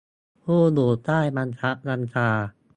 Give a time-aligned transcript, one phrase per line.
[0.43, 2.29] ผู้อยู่ใต้บังคับบัญชา